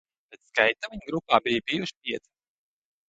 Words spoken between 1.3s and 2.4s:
bija bijuši pieci.